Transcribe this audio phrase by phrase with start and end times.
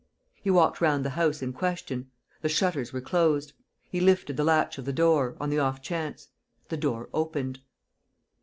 [0.41, 2.09] He walked round the house in question.
[2.41, 3.53] The shutters were closed.
[3.91, 6.29] He lifted the latch of the door, on the off chance;
[6.69, 7.59] the door opened.